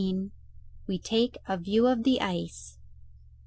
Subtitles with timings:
[0.87, 2.79] WE TAKE A VIEW OF THE ICE.